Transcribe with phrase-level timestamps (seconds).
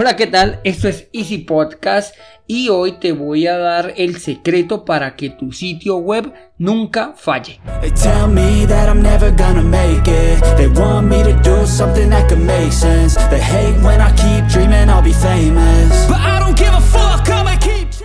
[0.00, 0.60] Hola, ¿qué tal?
[0.62, 2.14] Esto es Easy Podcast
[2.46, 7.60] y hoy te voy a dar el secreto para que tu sitio web nunca falle.
[7.80, 7.90] They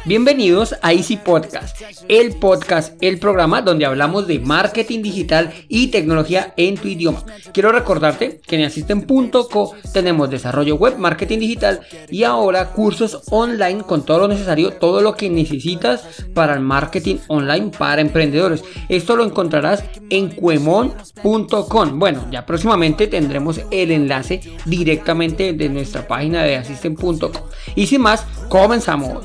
[0.05, 6.53] Bienvenidos a Easy Podcast, el podcast, el programa donde hablamos de marketing digital y tecnología
[6.57, 7.23] en tu idioma.
[7.53, 14.03] Quiero recordarte que en Asisten.co tenemos desarrollo web, marketing digital y ahora cursos online con
[14.03, 18.61] todo lo necesario, todo lo que necesitas para el marketing online para emprendedores.
[18.89, 21.97] Esto lo encontrarás en cuemon.com.
[21.97, 27.49] Bueno, ya próximamente tendremos el enlace directamente de nuestra página de Asisten.co.
[27.75, 29.23] Y sin más, comenzamos.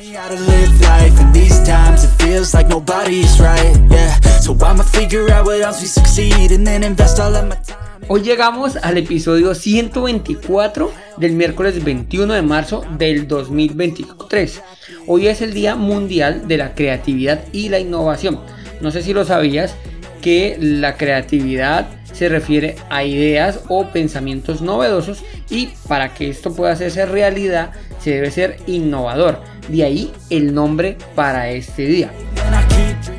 [8.10, 14.62] Hoy llegamos al episodio 124 del miércoles 21 de marzo del 2023.
[15.06, 18.40] Hoy es el Día Mundial de la Creatividad y la Innovación.
[18.80, 19.74] No sé si lo sabías
[20.22, 26.72] que la creatividad se refiere a ideas o pensamientos novedosos y para que esto pueda
[26.72, 29.40] hacerse realidad se debe ser innovador.
[29.68, 32.10] De ahí el nombre para este día.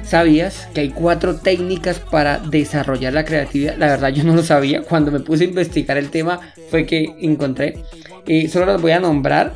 [0.04, 3.78] ¿Sabías que hay cuatro técnicas para desarrollar la creatividad?
[3.78, 4.82] La verdad yo no lo sabía.
[4.82, 6.40] Cuando me puse a investigar el tema
[6.72, 7.84] fue que encontré.
[8.26, 9.54] y solo las voy a nombrar,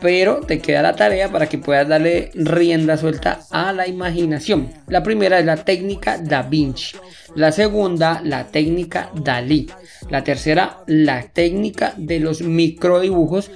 [0.00, 4.68] pero te queda la tarea para que puedas darle rienda suelta a la imaginación.
[4.88, 6.96] La primera es la técnica Da Vinci.
[7.36, 9.68] La segunda, la técnica Dalí.
[10.10, 13.50] La tercera, la técnica de los microdibujos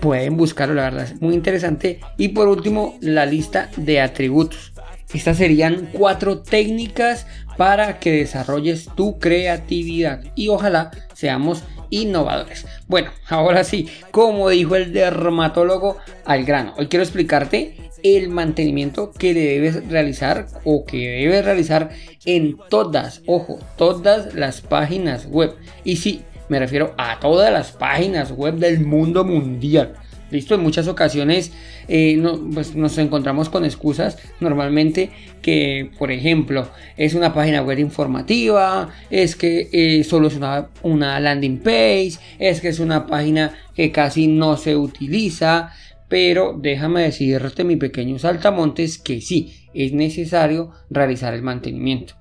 [0.00, 2.00] pueden buscarlo, la verdad es muy interesante.
[2.16, 4.72] Y por último, la lista de atributos.
[5.12, 12.66] Estas serían cuatro técnicas para que desarrolles tu creatividad y ojalá seamos innovadores.
[12.88, 19.32] Bueno, ahora sí, como dijo el dermatólogo al grano, hoy quiero explicarte el mantenimiento que
[19.32, 21.90] debes realizar o que debes realizar
[22.26, 25.54] en todas, ojo, todas las páginas web.
[25.84, 29.94] Y sí, me refiero a todas las páginas web del mundo mundial.
[30.30, 31.52] Listo, en muchas ocasiones
[31.86, 32.20] eh,
[32.52, 35.10] pues nos encontramos con excusas normalmente
[35.42, 41.20] que, por ejemplo, es una página web informativa, es que eh, solo es una, una
[41.20, 45.70] landing page, es que es una página que casi no se utiliza,
[46.08, 52.14] pero déjame decirte, mi pequeño saltamontes, que sí, es necesario realizar el mantenimiento.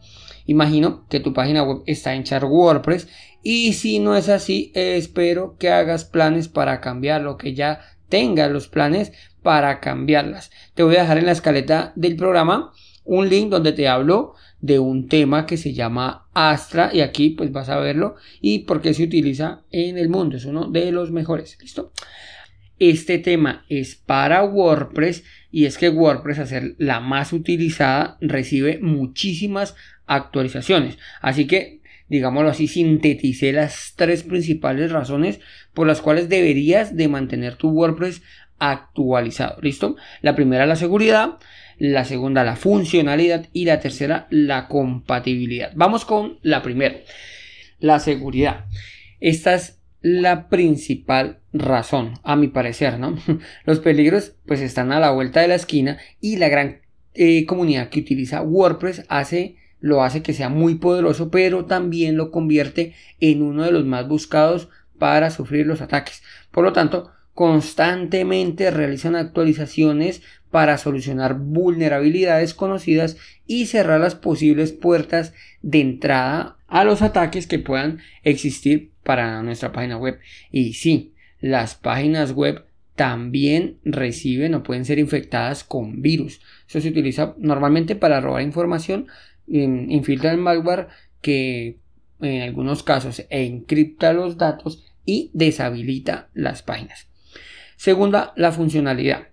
[0.45, 3.07] Imagino que tu página web está en Char WordPress
[3.43, 8.51] y si no es así, espero que hagas planes para cambiar lo que ya tengas
[8.51, 9.11] los planes
[9.41, 10.51] para cambiarlas.
[10.73, 12.71] Te voy a dejar en la escaleta del programa
[13.05, 17.51] un link donde te hablo de un tema que se llama Astra y aquí pues
[17.51, 20.37] vas a verlo y por qué se utiliza en el mundo.
[20.37, 21.57] Es uno de los mejores.
[21.61, 21.91] ¿Listo?
[22.79, 28.79] Este tema es para WordPress y es que WordPress, a ser la más utilizada, recibe
[28.81, 29.75] muchísimas
[30.07, 30.97] actualizaciones.
[31.21, 31.81] Así que,
[32.13, 35.40] digámoslo así, sinteticé las tres principales razones
[35.74, 38.22] por las cuales deberías de mantener tu WordPress
[38.59, 39.59] actualizado.
[39.62, 39.96] ¿Listo?
[40.22, 41.40] La primera, la seguridad.
[41.79, 43.47] La segunda, la funcionalidad.
[43.52, 45.72] Y la tercera, la compatibilidad.
[45.73, 46.97] Vamos con la primera.
[47.79, 48.66] La seguridad.
[49.19, 53.18] Esta es la principal razón, a mi parecer, ¿no?
[53.66, 56.81] Los peligros pues están a la vuelta de la esquina y la gran
[57.16, 62.31] eh, comunidad que utiliza WordPress hace lo hace que sea muy poderoso, pero también lo
[62.31, 66.23] convierte en uno de los más buscados para sufrir los ataques.
[66.51, 75.33] Por lo tanto, constantemente realizan actualizaciones para solucionar vulnerabilidades conocidas y cerrar las posibles puertas
[75.61, 80.17] de entrada a los ataques que puedan existir para nuestra página web.
[80.49, 82.63] Y sí, las páginas web
[82.95, 86.39] también reciben o pueden ser infectadas con virus.
[86.69, 89.07] Eso se utiliza normalmente para robar información,
[89.47, 90.87] infiltra el malware
[91.21, 91.79] que
[92.21, 97.07] en algunos casos encripta los datos y deshabilita las páginas.
[97.75, 99.28] Segunda, la funcionalidad.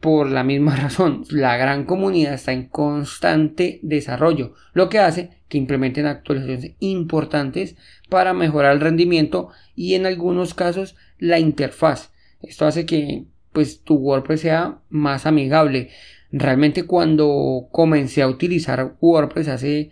[0.00, 5.58] Por la misma razón, la gran comunidad está en constante desarrollo, lo que hace que
[5.58, 7.76] implementen actualizaciones importantes
[8.08, 12.12] para mejorar el rendimiento y en algunos casos la interfaz.
[12.42, 15.90] Esto hace que pues tu WordPress sea más amigable.
[16.32, 19.90] Realmente cuando comencé a utilizar WordPress hace,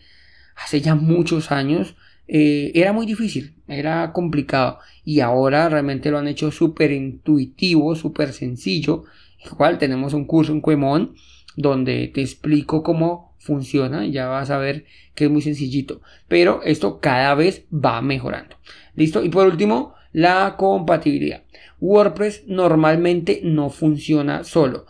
[0.56, 1.94] hace ya muchos años,
[2.28, 8.32] eh, era muy difícil, era complicado y ahora realmente lo han hecho súper intuitivo, súper
[8.32, 9.04] sencillo.
[9.44, 11.14] Igual tenemos un curso en Cuemon
[11.56, 14.84] donde te explico cómo funciona, ya vas a ver
[15.14, 18.56] que es muy sencillito, pero esto cada vez va mejorando.
[18.94, 19.24] ¿Listo?
[19.24, 21.42] Y por último, la compatibilidad.
[21.80, 24.86] WordPress normalmente no funciona solo.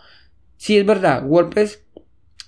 [0.63, 1.83] Si es verdad, WordPress,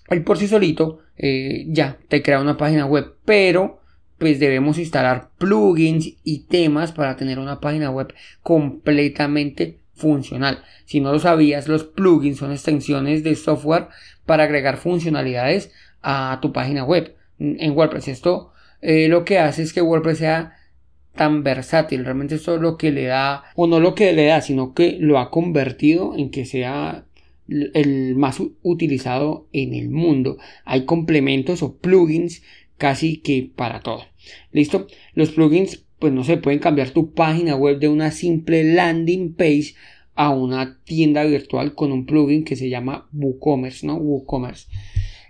[0.08, 3.80] él por sí solito, eh, ya te crea una página web, pero
[4.18, 10.62] pues debemos instalar plugins y temas para tener una página web completamente funcional.
[10.84, 13.88] Si no lo sabías, los plugins son extensiones de software
[14.26, 18.06] para agregar funcionalidades a tu página web en WordPress.
[18.06, 20.56] Esto eh, lo que hace es que WordPress sea
[21.16, 22.04] tan versátil.
[22.04, 24.98] Realmente esto es lo que le da, o no lo que le da, sino que
[25.00, 27.06] lo ha convertido en que sea
[27.48, 30.38] el más utilizado en el mundo.
[30.64, 32.42] Hay complementos o plugins
[32.78, 34.04] casi que para todo.
[34.52, 34.86] ¿Listo?
[35.14, 39.74] Los plugins, pues no se pueden cambiar tu página web de una simple landing page
[40.14, 43.96] a una tienda virtual con un plugin que se llama WooCommerce, ¿no?
[43.96, 44.68] WooCommerce.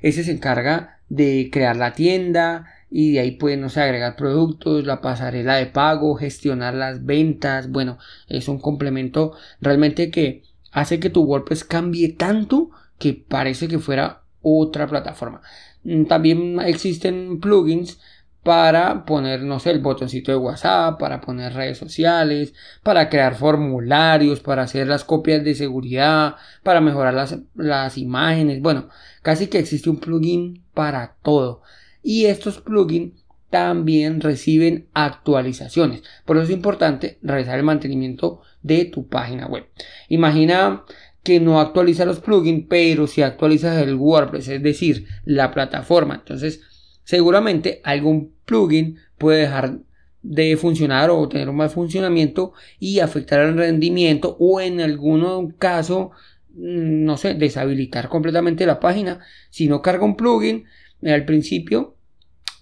[0.03, 5.01] Ese se encarga de crear la tienda y de ahí pueden, no agregar productos, la
[5.01, 7.71] pasarela de pago, gestionar las ventas.
[7.71, 10.43] Bueno, es un complemento realmente que
[10.75, 15.41] hace que tu WordPress cambie tanto que parece que fuera otra plataforma.
[15.85, 17.99] Mm, también existen plugins
[18.43, 24.41] para poner, no sé, el botoncito de WhatsApp, para poner redes sociales, para crear formularios,
[24.41, 28.61] para hacer las copias de seguridad, para mejorar las, las imágenes.
[28.61, 28.91] Bueno,
[29.23, 31.63] casi que existe un plugin para todo.
[32.03, 33.24] Y estos plugins
[33.55, 36.03] también reciben actualizaciones.
[36.25, 39.69] Por eso es importante realizar el mantenimiento de tu página web.
[40.09, 40.83] Imagina
[41.23, 46.17] que no actualiza los plugins, pero si actualizas el WordPress, es decir, la plataforma.
[46.17, 46.63] Entonces,
[47.05, 49.79] seguramente algún plugin puede dejar
[50.23, 56.11] de funcionar o tener un mal funcionamiento y afectar el rendimiento o en algún caso
[56.55, 60.65] mm, no sé deshabilitar completamente la página si no carga un plugin
[61.05, 61.95] al principio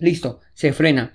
[0.02, 1.12] listo se frena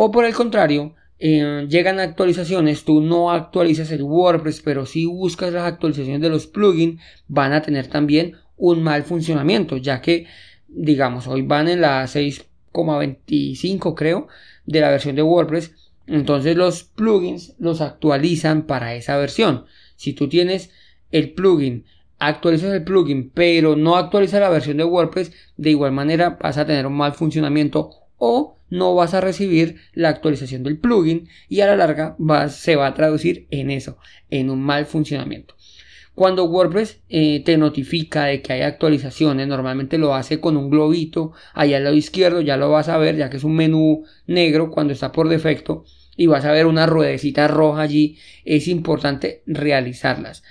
[0.00, 5.52] o por el contrario eh, llegan actualizaciones, tú no actualizas el WordPress, pero si buscas
[5.52, 10.26] las actualizaciones de los plugins, van a tener también un mal funcionamiento, ya que,
[10.68, 14.28] digamos, hoy van en la 6,25 creo
[14.66, 15.74] de la versión de WordPress,
[16.06, 19.64] entonces los plugins los actualizan para esa versión.
[19.96, 20.70] Si tú tienes
[21.10, 21.86] el plugin,
[22.20, 26.66] actualizas el plugin, pero no actualizas la versión de WordPress, de igual manera vas a
[26.66, 31.66] tener un mal funcionamiento o no vas a recibir la actualización del plugin y a
[31.66, 32.16] la larga
[32.50, 33.98] se va a traducir en eso,
[34.30, 35.54] en un mal funcionamiento.
[36.14, 41.32] Cuando WordPress eh, te notifica de que hay actualizaciones, normalmente lo hace con un globito
[41.54, 44.72] allá al lado izquierdo, ya lo vas a ver, ya que es un menú negro
[44.72, 45.84] cuando está por defecto
[46.16, 50.42] y vas a ver una ruedecita roja allí, es importante realizarlas,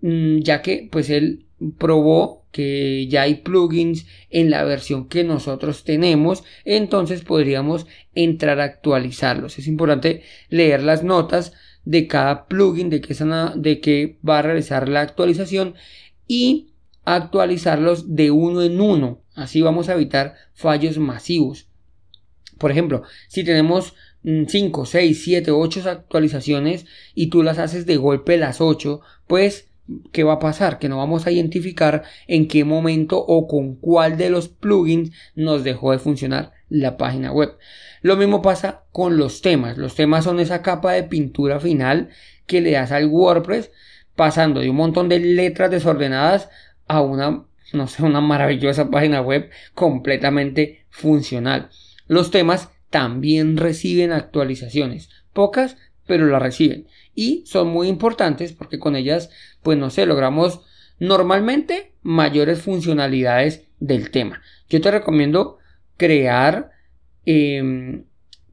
[0.00, 1.45] mm, ya que pues él
[1.78, 8.64] probó que ya hay plugins en la versión que nosotros tenemos, entonces podríamos entrar a
[8.64, 9.58] actualizarlos.
[9.58, 11.52] Es importante leer las notas
[11.84, 13.14] de cada plugin de que,
[13.56, 15.74] de que va a realizar la actualización
[16.26, 16.70] y
[17.04, 19.22] actualizarlos de uno en uno.
[19.34, 21.68] Así vamos a evitar fallos masivos.
[22.58, 23.94] Por ejemplo, si tenemos
[24.24, 29.68] 5, 6, 7, 8 actualizaciones y tú las haces de golpe las 8, pues
[30.12, 30.78] ¿qué va a pasar?
[30.78, 35.64] Que no vamos a identificar en qué momento o con cuál de los plugins nos
[35.64, 37.56] dejó de funcionar la página web.
[38.02, 39.78] Lo mismo pasa con los temas.
[39.78, 42.10] Los temas son esa capa de pintura final
[42.46, 43.70] que le das al WordPress
[44.14, 46.48] pasando de un montón de letras desordenadas
[46.88, 51.68] a una, no sé, una maravillosa página web completamente funcional.
[52.06, 55.76] Los temas también reciben actualizaciones, pocas,
[56.06, 56.86] pero las reciben
[57.16, 59.30] y son muy importantes porque con ellas,
[59.62, 60.60] pues no sé, logramos
[61.00, 64.42] normalmente mayores funcionalidades del tema.
[64.68, 65.58] Yo te recomiendo
[65.96, 66.70] crear,
[67.24, 68.04] em,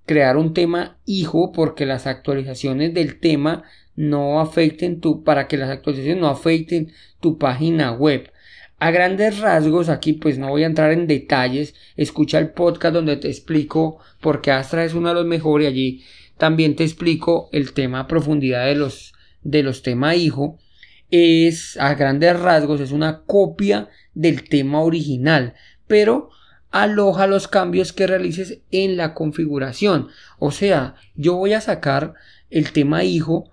[0.06, 3.64] crear un tema hijo porque las actualizaciones del tema
[3.96, 8.32] no afecten tu, para que las actualizaciones no afecten tu página web.
[8.80, 13.18] A grandes rasgos, aquí pues no voy a entrar en detalles, escucha el podcast donde
[13.18, 16.04] te explico por qué Astra es uno de los mejores allí
[16.44, 20.60] también te explico el tema profundidad de los, de los tema hijo.
[21.10, 25.54] Es a grandes rasgos, es una copia del tema original,
[25.88, 26.32] pero
[26.70, 30.10] aloja los cambios que realices en la configuración.
[30.38, 32.14] O sea, yo voy a sacar
[32.50, 33.50] el tema hijo,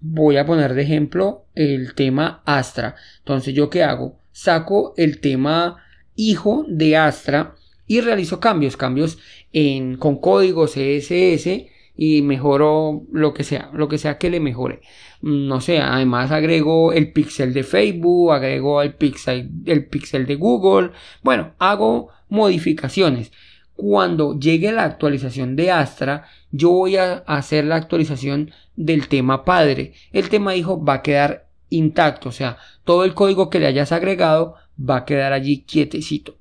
[0.00, 2.96] voy a poner de ejemplo el tema Astra.
[3.18, 4.18] Entonces, ¿yo qué hago?
[4.32, 5.84] Saco el tema
[6.16, 7.54] hijo de Astra
[7.86, 9.18] y realizo cambios, cambios
[9.52, 14.82] en, con código CSS y mejoro lo que sea, lo que sea que le mejore.
[15.20, 20.92] No sé, además agrego el pixel de Facebook, agrego el pixel, el pixel de Google.
[21.24, 23.32] Bueno, hago modificaciones.
[23.74, 29.92] cuando llegue la actualización de Astra, yo voy a hacer la actualización del tema padre.
[30.12, 33.92] El tema hijo va a quedar intacto, o sea, todo el código que le hayas
[33.92, 36.38] agregado va a quedar allí quietecito.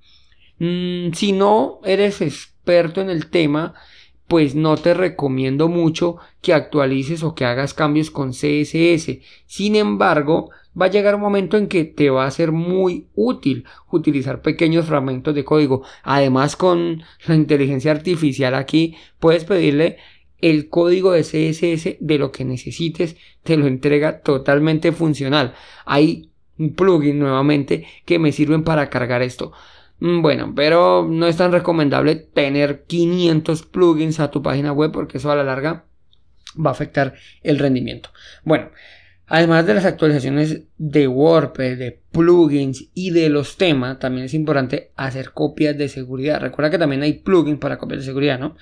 [0.59, 3.75] Mm, si no eres experto en el tema,
[4.27, 9.19] pues no te recomiendo mucho que actualices o que hagas cambios con CSS.
[9.45, 13.65] Sin embargo, va a llegar un momento en que te va a ser muy útil
[13.89, 15.83] utilizar pequeños fragmentos de código.
[16.03, 19.97] Además, con la inteligencia artificial aquí, puedes pedirle
[20.39, 25.53] el código de CSS de lo que necesites, te lo entrega totalmente funcional.
[25.85, 26.29] Hay
[26.59, 29.51] un plugin nuevamente que me sirven para cargar esto.
[29.99, 35.17] Mm, bueno, pero no es tan recomendable tener 500 plugins a tu página web porque
[35.17, 35.85] eso a la larga
[36.63, 38.09] va a afectar el rendimiento.
[38.43, 38.69] Bueno,
[39.25, 44.91] además de las actualizaciones de WordPress, de plugins y de los temas, también es importante
[44.95, 46.41] hacer copias de seguridad.
[46.41, 48.55] Recuerda que también hay plugins para copias de seguridad, ¿no?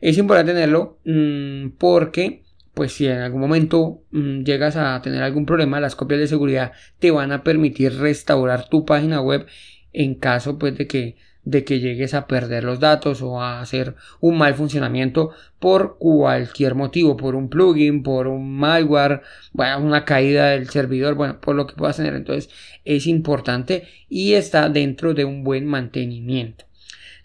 [0.00, 5.44] Es importante tenerlo mm, porque pues si en algún momento mm, llegas a tener algún
[5.44, 9.46] problema, las copias de seguridad te van a permitir restaurar tu página web
[9.92, 13.94] en caso pues de que de que llegues a perder los datos o a hacer
[14.20, 20.50] un mal funcionamiento por cualquier motivo, por un plugin, por un malware, bueno, una caída
[20.50, 22.14] del servidor, bueno, por lo que puedas tener.
[22.14, 22.50] Entonces
[22.84, 26.66] es importante y está dentro de un buen mantenimiento.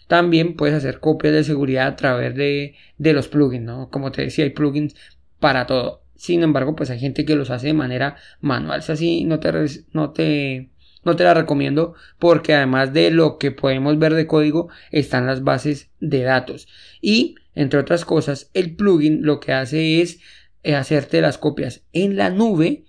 [0.08, 3.90] También puedes hacer copias de seguridad a través de, de los plugins, ¿no?
[3.90, 4.94] Como te decía, hay plugins
[5.40, 6.02] para todo.
[6.14, 8.82] Sin embargo, pues hay gente que los hace de manera manual.
[8.82, 9.52] Si así no te,
[9.92, 10.70] no te
[11.06, 15.44] no te la recomiendo porque además de lo que podemos ver de código están las
[15.44, 16.66] bases de datos.
[17.00, 20.18] Y, entre otras cosas, el plugin lo que hace es
[20.64, 22.84] eh, hacerte las copias en la nube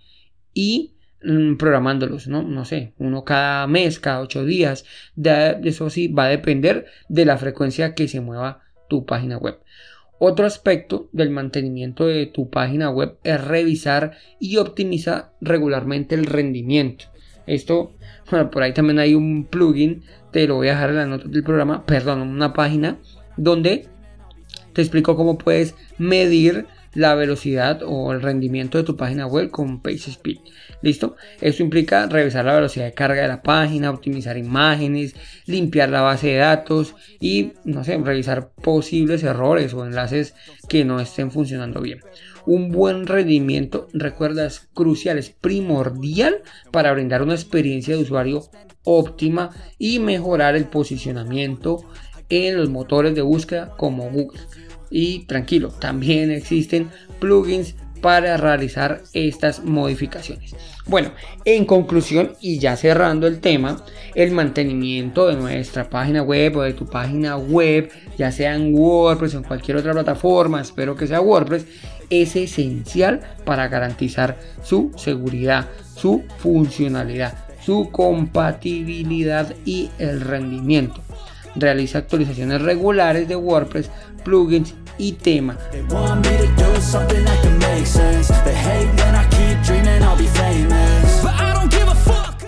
[0.52, 2.42] y mm, programándolos, ¿no?
[2.42, 4.84] No sé, uno cada mes, cada ocho días.
[5.16, 9.60] De, eso sí va a depender de la frecuencia que se mueva tu página web.
[10.18, 17.06] Otro aspecto del mantenimiento de tu página web es revisar y optimizar regularmente el rendimiento.
[17.48, 17.94] Esto,
[18.30, 21.32] bueno, por ahí también hay un plugin, te lo voy a dejar en las notas
[21.32, 22.98] del programa, perdón, una página
[23.38, 23.88] donde
[24.74, 29.84] te explico cómo puedes medir la velocidad o el rendimiento de tu página web con
[29.84, 30.38] PageSpeed.
[30.82, 31.16] ¿Listo?
[31.40, 35.14] Esto implica revisar la velocidad de carga de la página, optimizar imágenes,
[35.46, 40.34] limpiar la base de datos y, no sé, revisar posibles errores o enlaces
[40.68, 42.00] que no estén funcionando bien.
[42.48, 48.42] Un buen rendimiento, recuerda, es crucial, es primordial para brindar una experiencia de usuario
[48.84, 51.84] óptima y mejorar el posicionamiento
[52.30, 54.40] en los motores de búsqueda como Google.
[54.90, 56.90] Y tranquilo, también existen
[57.20, 60.56] plugins para realizar estas modificaciones.
[60.86, 61.12] Bueno,
[61.46, 63.84] en conclusión y ya cerrando el tema,
[64.16, 69.36] el mantenimiento de nuestra página web o de tu página web, ya sea en WordPress
[69.36, 71.66] o en cualquier otra plataforma, espero que sea WordPress,
[72.10, 81.02] es esencial para garantizar su seguridad, su funcionalidad, su compatibilidad y el rendimiento.
[81.56, 83.90] Realiza actualizaciones regulares de WordPress,
[84.28, 85.58] plugins y tema.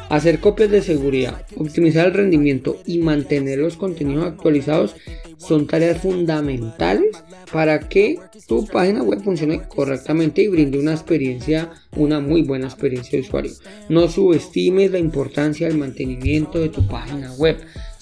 [0.10, 4.96] Hacer copias de seguridad, optimizar el rendimiento y mantener los contenidos actualizados
[5.38, 7.16] son tareas fundamentales
[7.54, 13.18] para que tu página web funcione correctamente y brinde una experiencia, una muy buena experiencia
[13.18, 13.52] de usuario.
[13.88, 17.58] No subestimes la importancia del mantenimiento de tu página web.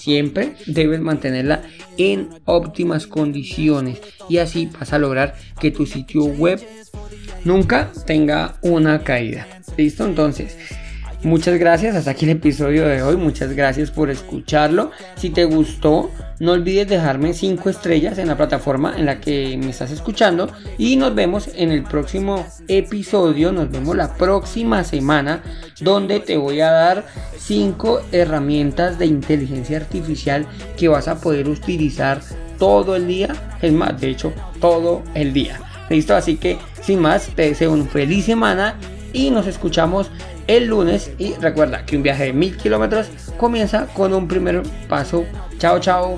[0.08, 1.64] Siempre debes mantenerla
[1.98, 4.00] en óptimas condiciones
[4.30, 6.66] y así vas a lograr que tu sitio web
[7.44, 9.46] nunca tenga una caída.
[9.76, 10.06] ¿Listo?
[10.06, 10.58] Entonces,
[11.24, 13.17] Muchas gracias, hasta aquí el episodio de hoy.
[13.17, 14.91] Muchas gracias por escucharlo.
[15.15, 19.71] Si te gustó, no olvides dejarme 5 estrellas en la plataforma en la que me
[19.71, 20.47] estás escuchando.
[20.77, 23.51] Y nos vemos en el próximo episodio.
[23.51, 25.41] Nos vemos la próxima semana
[25.81, 27.05] donde te voy a dar
[27.36, 30.45] 5 herramientas de inteligencia artificial
[30.77, 32.21] que vas a poder utilizar
[32.59, 33.29] todo el día.
[33.63, 35.59] Es más, de hecho, todo el día.
[35.89, 38.75] Listo, así que sin más, te deseo una feliz semana
[39.13, 40.12] y nos escuchamos
[40.48, 41.12] el lunes.
[41.18, 45.25] Y recuerda que un viaje de mil kilómetros comienza con un primer paso.
[45.60, 46.18] Chao, chao.